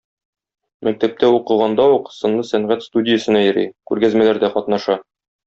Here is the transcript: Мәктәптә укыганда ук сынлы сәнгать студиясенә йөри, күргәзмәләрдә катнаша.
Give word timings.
Мәктәптә 0.87 1.29
укыганда 1.33 1.85
ук 1.97 2.09
сынлы 2.17 2.47
сәнгать 2.53 2.89
студиясенә 2.89 3.45
йөри, 3.49 3.69
күргәзмәләрдә 3.93 4.55
катнаша. 4.59 5.01